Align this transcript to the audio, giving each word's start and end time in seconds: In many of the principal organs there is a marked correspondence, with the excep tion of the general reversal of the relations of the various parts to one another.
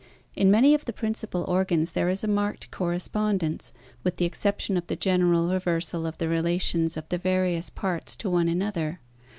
In 0.35 0.49
many 0.49 0.73
of 0.73 0.85
the 0.85 0.93
principal 0.93 1.43
organs 1.43 1.91
there 1.91 2.09
is 2.09 2.23
a 2.23 2.27
marked 2.27 2.71
correspondence, 2.71 3.71
with 4.03 4.15
the 4.15 4.25
excep 4.25 4.59
tion 4.59 4.75
of 4.75 4.87
the 4.87 4.95
general 4.95 5.49
reversal 5.49 6.07
of 6.07 6.17
the 6.17 6.27
relations 6.27 6.97
of 6.97 7.07
the 7.09 7.19
various 7.19 7.69
parts 7.69 8.15
to 8.15 8.27
one 8.27 8.47
another. 8.49 8.99